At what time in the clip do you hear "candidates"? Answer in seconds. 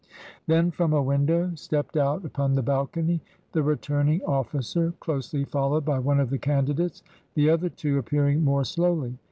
6.39-7.03